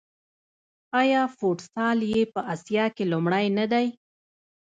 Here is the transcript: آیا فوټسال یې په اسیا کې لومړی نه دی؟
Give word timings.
آیا 1.01 1.21
فوټسال 1.37 1.97
یې 2.11 2.21
په 2.33 2.41
اسیا 2.53 2.85
کې 2.95 3.03
لومړی 3.11 3.45
نه 3.57 3.65
دی؟ 3.71 3.87